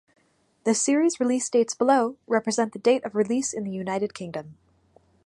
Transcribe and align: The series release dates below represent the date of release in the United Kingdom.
The 0.63 0.73
series 0.73 1.19
release 1.19 1.47
dates 1.47 1.75
below 1.75 2.17
represent 2.25 2.73
the 2.73 2.79
date 2.79 3.05
of 3.05 3.13
release 3.13 3.53
in 3.53 3.65
the 3.65 3.71
United 3.71 4.15
Kingdom. 4.15 4.57